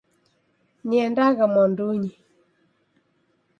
Niendagha 0.87 1.45
mwandunyi. 1.51 2.11